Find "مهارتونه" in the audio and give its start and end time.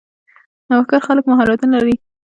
1.31-1.73